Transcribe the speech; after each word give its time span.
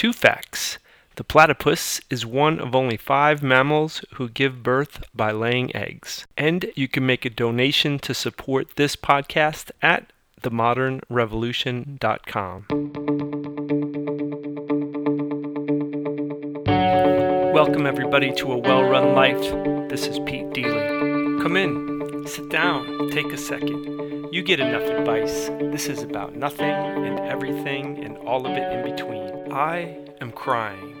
Two 0.00 0.14
facts. 0.14 0.78
The 1.16 1.24
platypus 1.24 2.00
is 2.08 2.24
one 2.24 2.58
of 2.58 2.74
only 2.74 2.96
five 2.96 3.42
mammals 3.42 4.02
who 4.14 4.30
give 4.30 4.62
birth 4.62 5.04
by 5.14 5.30
laying 5.30 5.76
eggs. 5.76 6.26
And 6.38 6.72
you 6.74 6.88
can 6.88 7.04
make 7.04 7.26
a 7.26 7.28
donation 7.28 7.98
to 7.98 8.14
support 8.14 8.76
this 8.76 8.96
podcast 8.96 9.70
at 9.82 10.10
themodernrevolution.com. 10.40 12.64
Welcome, 17.52 17.86
everybody, 17.86 18.32
to 18.36 18.52
A 18.52 18.56
Well 18.56 18.84
Run 18.84 19.14
Life. 19.14 19.42
This 19.90 20.06
is 20.06 20.18
Pete 20.20 20.48
Deely. 20.54 21.42
Come 21.42 21.58
in, 21.58 21.99
sit 22.30 22.48
down, 22.48 23.10
take 23.10 23.32
a 23.32 23.36
second. 23.36 24.32
You 24.32 24.44
get 24.44 24.60
enough 24.60 24.84
advice. 24.84 25.48
This 25.72 25.88
is 25.88 26.04
about 26.04 26.36
nothing 26.36 26.70
and 26.70 27.18
everything 27.18 28.04
and 28.04 28.16
all 28.18 28.46
of 28.46 28.52
it 28.52 28.72
in 28.72 28.88
between. 28.88 29.52
I 29.52 29.98
am 30.20 30.30
crying. 30.30 30.96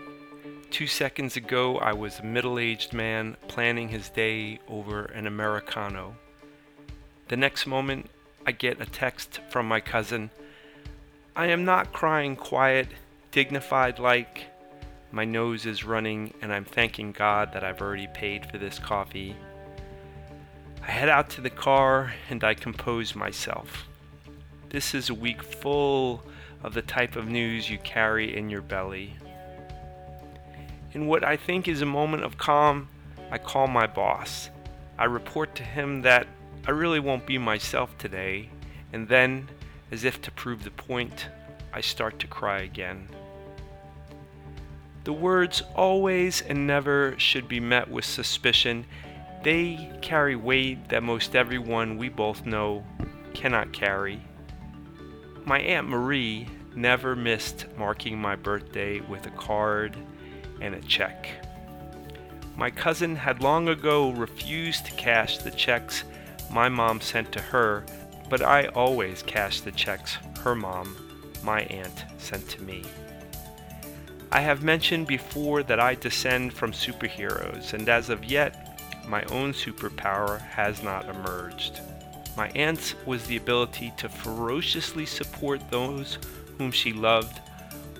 Two 0.72 0.88
seconds 0.88 1.36
ago, 1.36 1.78
I 1.78 1.92
was 1.92 2.18
a 2.18 2.24
middle 2.24 2.58
aged 2.58 2.92
man 2.92 3.36
planning 3.46 3.90
his 3.90 4.08
day 4.10 4.58
over 4.66 5.04
an 5.04 5.28
Americano. 5.28 6.16
The 7.28 7.36
next 7.36 7.64
moment, 7.64 8.10
I 8.44 8.50
get 8.50 8.80
a 8.80 8.86
text 8.86 9.38
from 9.50 9.68
my 9.68 9.78
cousin. 9.78 10.30
I 11.36 11.46
am 11.46 11.64
not 11.64 11.92
crying 11.92 12.34
quiet, 12.34 12.88
dignified 13.30 14.00
like. 14.00 14.46
My 15.12 15.24
nose 15.24 15.64
is 15.64 15.84
running, 15.84 16.34
and 16.42 16.52
I'm 16.52 16.64
thanking 16.64 17.12
God 17.12 17.52
that 17.52 17.62
I've 17.62 17.80
already 17.80 18.08
paid 18.08 18.50
for 18.50 18.58
this 18.58 18.80
coffee. 18.80 19.36
I 20.82 20.90
head 20.90 21.08
out 21.08 21.30
to 21.30 21.40
the 21.40 21.50
car 21.50 22.14
and 22.28 22.42
I 22.42 22.54
compose 22.54 23.14
myself. 23.14 23.86
This 24.70 24.94
is 24.94 25.10
a 25.10 25.14
week 25.14 25.42
full 25.42 26.22
of 26.62 26.74
the 26.74 26.82
type 26.82 27.16
of 27.16 27.28
news 27.28 27.68
you 27.68 27.78
carry 27.78 28.36
in 28.36 28.50
your 28.50 28.62
belly. 28.62 29.14
In 30.92 31.06
what 31.06 31.22
I 31.24 31.36
think 31.36 31.68
is 31.68 31.82
a 31.82 31.86
moment 31.86 32.24
of 32.24 32.38
calm, 32.38 32.88
I 33.30 33.38
call 33.38 33.66
my 33.66 33.86
boss. 33.86 34.50
I 34.98 35.04
report 35.04 35.54
to 35.56 35.62
him 35.62 36.02
that 36.02 36.26
I 36.66 36.72
really 36.72 37.00
won't 37.00 37.26
be 37.26 37.38
myself 37.38 37.96
today, 37.96 38.50
and 38.92 39.08
then, 39.08 39.48
as 39.90 40.04
if 40.04 40.20
to 40.22 40.30
prove 40.32 40.64
the 40.64 40.70
point, 40.70 41.28
I 41.72 41.80
start 41.80 42.18
to 42.18 42.26
cry 42.26 42.60
again. 42.60 43.08
The 45.04 45.12
words 45.12 45.62
always 45.74 46.42
and 46.42 46.66
never 46.66 47.14
should 47.18 47.48
be 47.48 47.60
met 47.60 47.88
with 47.90 48.04
suspicion. 48.04 48.84
They 49.42 49.90
carry 50.02 50.36
weight 50.36 50.90
that 50.90 51.02
most 51.02 51.34
everyone 51.34 51.96
we 51.96 52.10
both 52.10 52.44
know 52.44 52.84
cannot 53.32 53.72
carry. 53.72 54.20
My 55.44 55.60
Aunt 55.60 55.88
Marie 55.88 56.46
never 56.74 57.16
missed 57.16 57.66
marking 57.78 58.18
my 58.18 58.36
birthday 58.36 59.00
with 59.00 59.26
a 59.26 59.30
card 59.30 59.96
and 60.60 60.74
a 60.74 60.80
check. 60.82 61.26
My 62.56 62.70
cousin 62.70 63.16
had 63.16 63.42
long 63.42 63.68
ago 63.68 64.10
refused 64.10 64.84
to 64.86 64.92
cash 64.92 65.38
the 65.38 65.50
checks 65.50 66.04
my 66.50 66.68
mom 66.68 67.00
sent 67.00 67.32
to 67.32 67.40
her, 67.40 67.86
but 68.28 68.42
I 68.42 68.66
always 68.66 69.22
cashed 69.22 69.64
the 69.64 69.72
checks 69.72 70.18
her 70.42 70.54
mom, 70.54 70.94
my 71.42 71.62
aunt, 71.62 72.04
sent 72.18 72.46
to 72.50 72.62
me. 72.62 72.84
I 74.32 74.40
have 74.40 74.62
mentioned 74.62 75.06
before 75.06 75.62
that 75.64 75.80
I 75.80 75.94
descend 75.94 76.52
from 76.52 76.72
superheroes, 76.72 77.72
and 77.72 77.88
as 77.88 78.10
of 78.10 78.24
yet, 78.24 78.69
my 79.06 79.22
own 79.24 79.52
superpower 79.52 80.40
has 80.40 80.82
not 80.82 81.08
emerged. 81.08 81.80
My 82.36 82.48
aunt's 82.50 82.94
was 83.06 83.26
the 83.26 83.36
ability 83.36 83.92
to 83.98 84.08
ferociously 84.08 85.06
support 85.06 85.70
those 85.70 86.18
whom 86.58 86.70
she 86.70 86.92
loved 86.92 87.40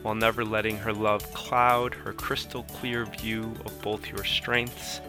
while 0.03 0.15
never 0.15 0.45
letting 0.45 0.79
her 0.79 0.93
love 0.93 1.23
cloud 1.35 1.95
her 1.95 2.13
crystal 2.13 2.63
clear 2.65 3.05
view 3.05 3.55
of 3.65 3.83
both 3.83 4.09
your 4.09 4.25
strengths 4.25 5.01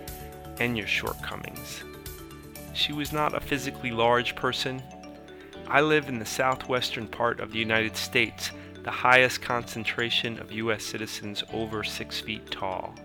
and 0.60 0.78
your 0.78 0.88
shortcomings. 0.88 1.84
She 2.74 2.94
was 2.94 3.12
not 3.12 3.36
a 3.36 3.40
physically 3.40 3.92
large 3.92 4.36
person. 4.36 4.82
I 5.68 5.82
live 5.82 6.10
in 6.10 6.20
the 6.20 6.26
southwestern 6.26 7.08
part 7.08 7.40
of 7.40 7.52
the 7.52 7.60
United 7.60 7.96
States 7.96 8.52
the 8.84 8.92
highest 8.92 9.42
concentration 9.42 10.40
of 10.40 10.52
U.S. 10.52 10.84
citizens 10.84 11.44
over 11.54 11.84
six 11.84 12.20
feet 12.20 12.50
tall. 12.50 12.96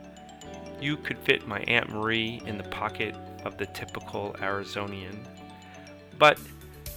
You 0.81 0.97
could 0.97 1.19
fit 1.19 1.47
my 1.47 1.61
Aunt 1.61 1.89
Marie 1.89 2.43
in 2.47 2.59
the 2.59 2.65
pocket 2.65 3.15
of 3.45 3.57
the 3.57 3.67
typical 3.67 4.37
Arizonian. 4.41 5.17
But 6.19 6.39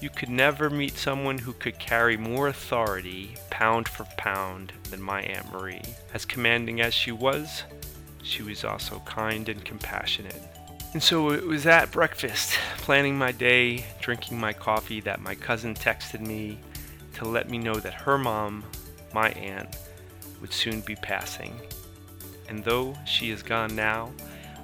you 0.01 0.09
could 0.09 0.29
never 0.29 0.69
meet 0.69 0.97
someone 0.97 1.37
who 1.37 1.53
could 1.53 1.77
carry 1.77 2.17
more 2.17 2.47
authority, 2.47 3.35
pound 3.49 3.87
for 3.87 4.05
pound, 4.17 4.73
than 4.89 5.01
my 5.01 5.21
Aunt 5.21 5.51
Marie. 5.51 5.81
As 6.13 6.25
commanding 6.25 6.81
as 6.81 6.93
she 6.93 7.11
was, 7.11 7.63
she 8.23 8.41
was 8.41 8.63
also 8.63 9.01
kind 9.05 9.49
and 9.49 9.63
compassionate. 9.63 10.41
And 10.93 11.03
so 11.03 11.31
it 11.31 11.45
was 11.45 11.65
at 11.65 11.91
breakfast, 11.91 12.57
planning 12.77 13.17
my 13.17 13.31
day, 13.31 13.85
drinking 14.01 14.39
my 14.39 14.53
coffee, 14.53 15.01
that 15.01 15.21
my 15.21 15.35
cousin 15.35 15.75
texted 15.75 16.21
me 16.21 16.57
to 17.13 17.25
let 17.25 17.49
me 17.49 17.57
know 17.57 17.75
that 17.75 17.93
her 17.93 18.17
mom, 18.17 18.63
my 19.13 19.29
aunt, 19.31 19.77
would 20.41 20.53
soon 20.53 20.81
be 20.81 20.95
passing. 20.95 21.59
And 22.49 22.63
though 22.63 22.95
she 23.05 23.29
is 23.29 23.43
gone 23.43 23.75
now, 23.75 24.11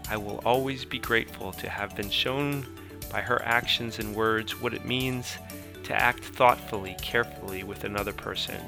I 0.10 0.18
will 0.18 0.42
always 0.46 0.86
be 0.86 1.00
grateful 1.00 1.52
to 1.54 1.70
have 1.70 1.96
been 1.96 2.10
shown 2.10 2.66
by 3.12 3.22
her 3.22 3.42
actions 3.44 4.00
and 4.00 4.16
words 4.16 4.60
what 4.60 4.74
it 4.74 4.86
means 4.86 5.38
to 5.84 5.94
act 5.94 6.26
thoughtfully, 6.26 6.96
carefully 7.02 7.64
with 7.64 7.84
another 7.84 8.14
person. 8.14 8.60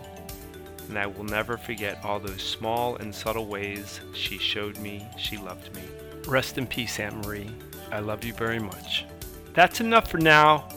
And 0.88 0.98
I 0.98 1.08
will 1.08 1.26
never 1.26 1.58
forget 1.58 2.00
all 2.04 2.20
those 2.20 2.42
small 2.42 2.96
and 2.96 3.14
subtle 3.14 3.48
ways 3.48 4.00
she 4.14 4.38
showed 4.38 4.78
me 4.78 5.06
she 5.18 5.38
loved 5.38 5.76
me. 5.76 5.82
Rest 6.28 6.58
in 6.58 6.66
peace, 6.68 7.00
Aunt 7.00 7.26
Marie. 7.26 7.52
I 7.92 8.00
love 8.00 8.24
you 8.24 8.34
very 8.34 8.60
much. 8.60 9.06
That's 9.54 9.82
enough 9.82 10.10
for 10.10 10.20
now. 10.20 10.70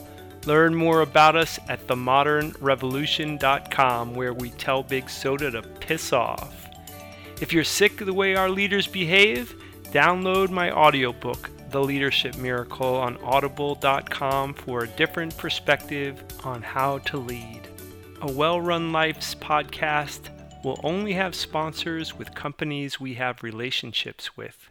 Learn 0.47 0.75
more 0.75 1.03
about 1.03 1.37
us 1.37 1.61
at 1.69 1.87
themodernrevolution.com, 1.87 4.15
where 4.15 4.33
we 4.33 4.49
tell 4.51 4.83
Big 4.83 5.11
Soda 5.11 5.51
to 5.51 5.61
piss 5.63 6.15
off. 6.15 6.70
If 7.41 7.55
you're 7.55 7.65
sick 7.65 8.03
of 8.03 8.07
the 8.07 8.13
way 8.13 8.35
our 8.35 8.51
leaders 8.51 8.87
behave, 8.87 9.55
download 9.85 10.51
my 10.51 10.71
audiobook, 10.71 11.49
The 11.71 11.83
Leadership 11.83 12.37
Miracle, 12.37 12.97
on 12.97 13.17
audible.com 13.17 14.53
for 14.53 14.85
a 14.85 14.89
different 14.89 15.35
perspective 15.39 16.23
on 16.45 16.61
how 16.61 16.99
to 16.99 17.17
lead. 17.17 17.63
A 18.21 18.31
Well 18.31 18.61
Run 18.61 18.93
Life's 18.93 19.35
podcast 19.35 20.29
will 20.63 20.79
only 20.85 21.15
have 21.15 21.35
sponsors 21.35 22.19
with 22.19 22.35
companies 22.35 23.01
we 23.01 23.15
have 23.15 23.43
relationships 23.43 24.37
with. 24.37 24.69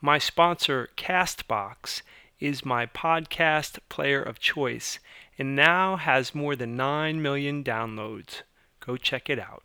My 0.00 0.18
sponsor, 0.18 0.88
Castbox, 0.96 2.02
is 2.40 2.64
my 2.64 2.84
podcast 2.84 3.78
player 3.88 4.20
of 4.20 4.40
choice 4.40 4.98
and 5.38 5.54
now 5.54 5.94
has 5.94 6.34
more 6.34 6.56
than 6.56 6.76
9 6.76 7.22
million 7.22 7.62
downloads. 7.62 8.42
Go 8.80 8.96
check 8.96 9.30
it 9.30 9.38
out. 9.38 9.62